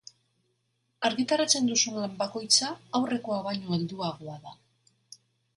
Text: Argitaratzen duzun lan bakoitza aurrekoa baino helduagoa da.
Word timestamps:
Argitaratzen 1.09 1.69
duzun 1.73 1.99
lan 2.05 2.17
bakoitza 2.23 2.71
aurrekoa 3.01 3.39
baino 3.49 3.79
helduagoa 3.79 4.39
da. 4.49 4.57